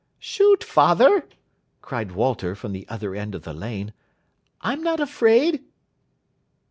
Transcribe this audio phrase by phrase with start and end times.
[0.17, 1.27] "Shoot, father!"
[1.83, 3.93] cried Walter from the other end of the lane;
[4.61, 5.63] "I'm not afraid."